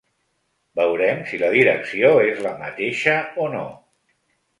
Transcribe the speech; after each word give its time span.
Veurem 0.77 1.19
si 1.31 1.39
la 1.43 1.51
direcció 1.55 2.13
és 2.29 2.41
la 2.47 2.53
mateixa 2.63 3.15
o 3.45 3.51
no. 3.57 3.63